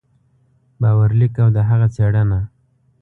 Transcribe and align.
باور 0.81 1.09
لیک 1.19 1.33
او 1.43 1.49
د 1.55 1.57
هغه 1.69 1.87
څېړنه 1.95 2.39